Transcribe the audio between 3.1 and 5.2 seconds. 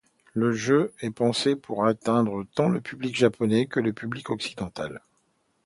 japonais que le public occidental.